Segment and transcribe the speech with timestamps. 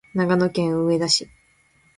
[0.15, 1.29] 長野県上田市